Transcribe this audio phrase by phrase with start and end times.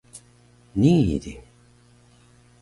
[0.79, 1.33] nii di